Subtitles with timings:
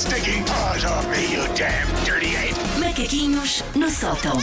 [0.00, 2.56] stinking paws off me, you damn dirty ape!
[2.80, 4.38] Macaquinhos no sótão.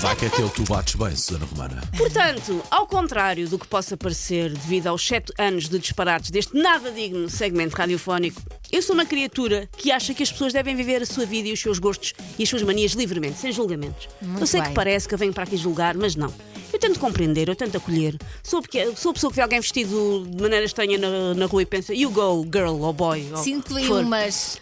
[0.00, 1.82] Vai que é teu, tu bates bem, Susana Romana.
[1.96, 6.92] Portanto, ao contrário do que possa parecer devido aos sete anos de disparates deste nada
[6.92, 11.06] digno segmento radiofónico, eu sou uma criatura que acha que as pessoas devem viver a
[11.06, 14.06] sua vida e os seus gostos e as suas manias livremente, sem julgamentos.
[14.38, 14.68] eu sei bem.
[14.68, 16.32] que parece que eu venho para aqui julgar, mas não.
[16.76, 18.16] Eu tento compreender, eu tento acolher.
[18.42, 21.62] Sou, porque, sou a pessoa que vê alguém vestido de maneira estranha na, na rua
[21.62, 23.26] e pensa, you go, girl boy.
[23.32, 24.58] ou Sinto que o que vem for." umas.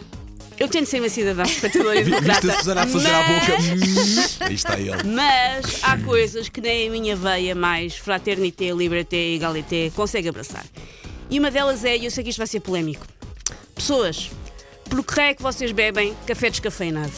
[0.56, 3.52] Eu tento ser uma cidadã respeitadora e Vi- Viste a Susana a fazer à boca.
[3.58, 5.02] mas- Aí está ele.
[5.04, 10.64] Mas há coisas que nem a minha veia mais fraternité, liberté, egalité consegue abraçar.
[11.28, 13.04] E uma delas é, e eu sei que isto vai ser polémico:
[13.74, 14.30] pessoas,
[14.88, 17.12] por que é que vocês bebem café descafeinado?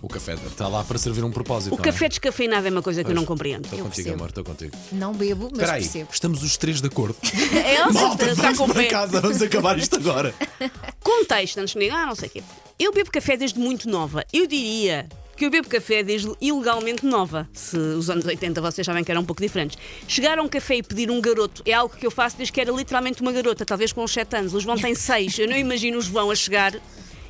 [0.00, 1.72] O café está lá para servir um propósito.
[1.74, 1.86] O não é?
[1.86, 3.64] café descafeinado é uma coisa que eu não compreendo.
[3.64, 4.14] Estou Eu contigo, percebo.
[4.16, 4.76] amor, estou contigo.
[4.92, 6.08] Não bebo, mas Espera aí, percebo.
[6.12, 7.16] estamos os três de acordo.
[7.58, 8.88] É, Elsa, Malta, está vamos com para pé.
[8.88, 10.34] casa, vamos acabar isto agora.
[11.02, 12.42] Contexto, antes de me ah, não sei o quê.
[12.78, 14.24] Eu bebo café desde muito nova.
[14.32, 17.48] Eu diria que eu bebo café desde ilegalmente nova.
[17.52, 19.78] Se os anos 80 vocês sabem que eram um pouco diferentes.
[20.06, 22.60] Chegar a um café e pedir um garoto é algo que eu faço desde que
[22.60, 24.54] era literalmente uma garota, talvez com uns 7 anos.
[24.54, 25.38] O João tem 6.
[25.38, 26.74] Eu não imagino o João a chegar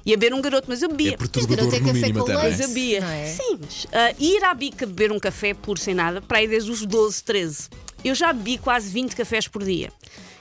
[0.05, 1.15] e a beber um garoto, mas eu bebia.
[1.15, 2.43] É perturbador garoto é café com não é?
[2.43, 2.51] leite.
[2.51, 3.05] Mas eu bebia.
[3.05, 3.27] É?
[3.27, 6.71] Sim, mas ah, ir à bica beber um café por sem nada, para aí desde
[6.71, 7.69] os 12, 13.
[8.05, 9.93] Eu já bebi quase 20 cafés por dia.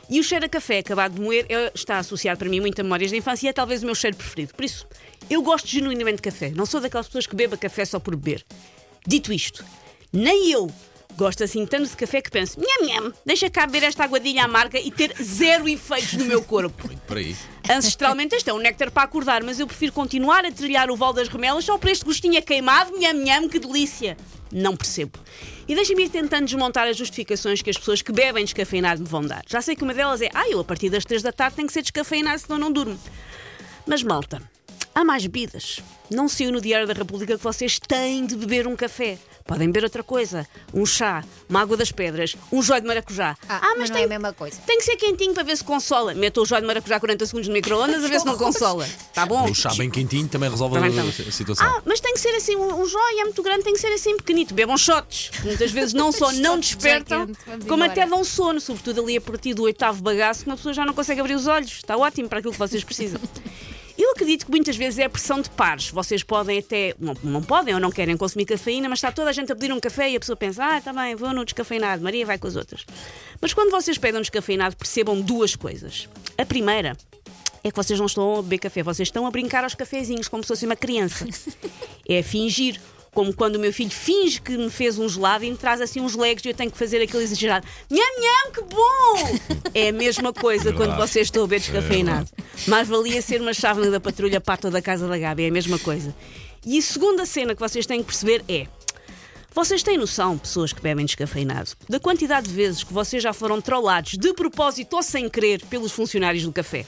[0.09, 2.83] E o cheiro a café acabado de moer é- está associado para mim muito a
[2.83, 4.53] memórias da infância e é talvez o meu cheiro preferido.
[4.53, 4.87] Por isso,
[5.29, 6.49] eu gosto genuinamente de café.
[6.49, 8.45] Não sou daquelas pessoas que beba café só por beber.
[9.05, 9.65] Dito isto,
[10.13, 10.71] nem eu
[11.15, 14.79] gosto assim tanto de café que penso, nham nham, deixa cá beber esta aguadilha amarga
[14.79, 16.89] e ter zero efeitos no meu corpo.
[17.07, 17.35] Por aí.
[17.69, 21.13] Ancestralmente este é um néctar para acordar, mas eu prefiro continuar a trilhar o Val
[21.13, 24.17] das Remelas só por este gostinho a queimado, nham nham, que delícia.
[24.51, 25.19] Não percebo.
[25.67, 29.21] E deixem-me ir tentando desmontar as justificações que as pessoas que bebem descafeinado me vão
[29.21, 29.43] dar.
[29.47, 31.67] Já sei que uma delas é, ah, eu a partir das 3 da tarde tenho
[31.67, 32.97] que ser descafeinado, senão não durmo.
[33.85, 34.41] Mas malta,
[34.95, 35.81] há mais bebidas.
[36.09, 39.17] Não saiu no Diário da República que vocês têm de beber um café.
[39.47, 40.45] Podem beber outra coisa.
[40.73, 43.37] Um chá, uma água das pedras, um jói de maracujá.
[43.47, 44.59] Ah, mas não é a mesma coisa.
[44.67, 46.13] Tem que ser quentinho para ver se consola.
[46.13, 48.87] Meta o jói de maracujá 40 segundos no micro-ondas a ver se não consola.
[49.13, 49.49] Tá bom?
[49.49, 51.07] O chá bem quentinho também resolve Tá bem, a- então.
[51.27, 51.65] a situação.
[51.65, 53.87] Ah, mas tem que ser assim, um, um jói é muito grande, tem que ser
[53.93, 54.53] assim pequenito.
[54.53, 55.29] Bebam shots.
[55.29, 57.27] que Muitas vezes não só não despertam,
[57.67, 60.85] como até dão sono, sobretudo ali a partir do oitavo bagaço, que uma pessoa já
[60.85, 61.71] não consegue abrir os olhos.
[61.71, 63.19] Está ótimo para aquilo que vocês precisam.
[64.17, 65.91] Acredito que muitas vezes é a pressão de pares.
[65.91, 69.31] Vocês podem até, não, não podem ou não querem consumir cafeína, mas está toda a
[69.31, 72.01] gente a pedir um café e a pessoa pensa, ah, está bem, vou no descafeinado,
[72.01, 72.83] Maria vai com as outras.
[73.39, 76.09] Mas quando vocês pedem um descafeinado, percebam duas coisas.
[76.35, 76.97] A primeira
[77.63, 80.41] é que vocês não estão a beber café, vocês estão a brincar aos cafezinhos como
[80.41, 81.23] se fosse uma criança.
[82.09, 82.79] É fingir.
[83.13, 85.99] Como quando o meu filho finge que me fez um gelado e me traz assim
[86.01, 87.65] uns legos e eu tenho que fazer aquele exagerado.
[87.89, 89.69] Nham, nham, que bom!
[89.73, 92.29] É a mesma coisa quando vocês estão a beber descafeinado.
[92.67, 95.79] Mais valia ser uma chávena da patrulha pata da casa da Gabi, é a mesma
[95.79, 96.13] coisa.
[96.65, 98.67] E a segunda cena que vocês têm que perceber é.
[99.53, 103.59] Vocês têm noção, pessoas que bebem descafeinado, da quantidade de vezes que vocês já foram
[103.59, 106.85] trollados de propósito ou sem querer pelos funcionários do café?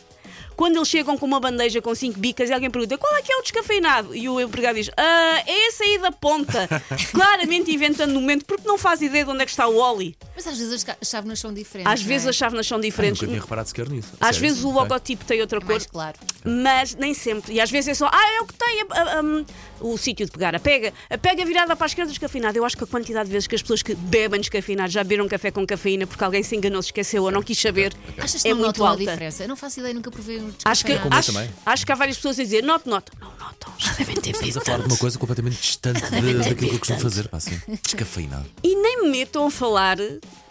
[0.60, 3.32] Quando eles chegam com uma bandeja com cinco bicas e alguém pergunta qual é que
[3.32, 4.14] é o descafeinado?
[4.14, 6.68] E o empregado diz: ah, é esse aí da ponta.
[7.14, 10.18] Claramente inventando no momento, porque não faz ideia de onde é que está o Oli.
[10.36, 11.94] Mas às vezes as chávenas são diferentes.
[11.94, 12.30] Às vezes é?
[12.32, 13.22] as chávenas são Ah, diferentes.
[13.22, 14.10] nunca tinha reparado sequer nisso.
[14.20, 14.42] Às Sério?
[14.42, 14.82] vezes o Ok.
[14.82, 15.70] logotipo tem outra É cor.
[15.70, 16.18] mais claro.
[16.44, 17.54] Mas nem sempre.
[17.54, 19.46] E às vezes é só, ah, é o que tem a- a- a-
[19.82, 20.56] o sítio de pegar.
[20.56, 22.58] A pega, a pega virada para a esquerda descafeinado.
[22.58, 25.28] Eu acho que a quantidade de vezes que as pessoas que bebem descafeinado já beberam
[25.28, 28.48] café com cafeína porque alguém se enganou, se esqueceu ou não quis saber, Achas que
[28.48, 29.04] é não muito notam a alta.
[29.06, 29.44] diferença?
[29.44, 31.50] Eu não faço ideia, nunca provei um Acho que, acho, também.
[31.66, 33.12] acho que há várias pessoas a dizer, noto, noto.
[33.20, 34.92] Não notam, já devem ter bebido a falar de tanto.
[34.94, 38.46] uma coisa completamente distante de- daquilo que eu costumo fazer, pá, assim, descafeinado.
[38.64, 39.98] E nem me metam a falar,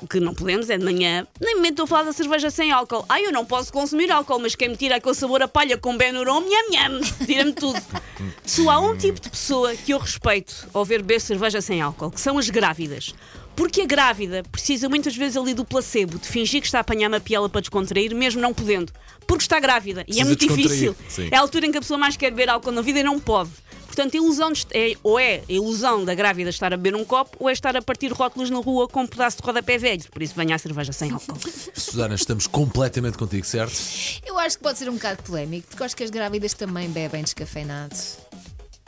[0.08, 3.04] que não podemos, é de manhã, nem me metam a falar da cerveja sem álcool.
[3.08, 5.96] Ai, eu não posso consumir álcool, mas quem me tira aquele sabor a palha com
[5.96, 7.80] Benuron, nham nham, tira-me tudo.
[8.44, 12.10] Se há um tipo de pessoa que eu respeito ao ver beber cerveja sem álcool,
[12.10, 13.14] que são as grávidas.
[13.58, 17.08] Porque a grávida precisa muitas vezes ali do placebo, de fingir que está a apanhar
[17.08, 18.92] uma piela para descontrair, mesmo não podendo.
[19.26, 20.04] Porque está grávida.
[20.06, 20.94] e é muito difícil.
[21.08, 21.28] sim.
[21.28, 23.18] É a altura em que a pessoa mais quer beber álcool na vida e não
[23.18, 23.50] pode.
[23.84, 27.04] Portanto, a ilusão de, é, ou é a ilusão da grávida estar a beber um
[27.04, 30.04] copo, ou é estar a partir rótulos na rua com um pedaço de rodapé velho.
[30.12, 31.36] Por isso, venha a cerveja sem álcool.
[31.74, 33.76] Susana, estamos completamente contigo, certo?
[34.24, 37.24] Eu acho que pode ser um bocado polémico, porque acho que as grávidas também bebem
[37.24, 37.96] descafeinado.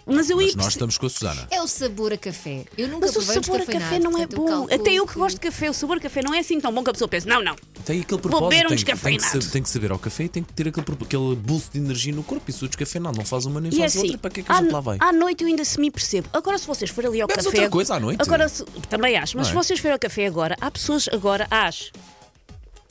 [0.06, 1.47] Mas eu Mas nós estamos com a Susana.
[1.50, 2.64] É o sabor a café.
[2.76, 4.64] Eu nunca Mas o sabor a café não é bom.
[4.64, 6.82] Até eu que gosto de café, o sabor a café não é assim tão bom
[6.82, 7.55] que a pessoa pensa, não, não.
[7.85, 8.49] Tem aquele Vou propósito.
[8.50, 10.69] beber um tem, tem, que saber, tem que saber ao café e tem que ter
[10.69, 12.50] aquele, aquele boost de energia no corpo.
[12.50, 14.19] Isso o descafeinado não faz uma nem E faz assim, outra.
[14.19, 14.97] Para que é que a gente lá vai?
[15.00, 16.29] à noite eu ainda se me percebo.
[16.32, 17.56] Agora, se vocês forem ali ao Bebes café.
[17.58, 18.20] outra coisa à noite?
[18.20, 19.62] Agora, se- também acho, mas Não se é?
[19.64, 21.91] vocês forem ao café agora, há pessoas agora às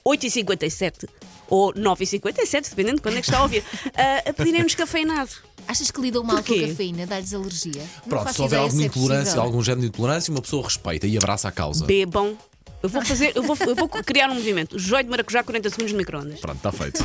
[0.06, 1.08] 8h57
[1.50, 3.64] ou 9h57, dependendo de quando é que está a ouvir,
[3.96, 5.32] a, a pedirem descafeinado.
[5.70, 7.06] Achas que lidam mal com a cafeína?
[7.06, 7.84] Dá-lhes alergia?
[8.10, 9.42] Pronto, se houver alguma é intolerância, possível.
[9.44, 11.86] algum género de intolerância, uma pessoa respeita e abraça a causa.
[11.86, 12.36] Bebam.
[12.82, 14.80] Eu vou fazer, eu vou, eu vou criar um movimento.
[14.80, 16.40] Joio de maracujá 40 segundos no microondas.
[16.40, 17.04] Pronto, está feito.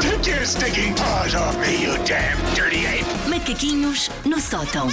[0.00, 3.04] Take your stinking paws off me, you damn dirty ape!
[3.28, 4.88] Macaquinhos no sótão.